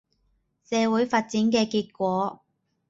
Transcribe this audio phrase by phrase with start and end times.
[0.63, 2.41] 社會發展嘅結果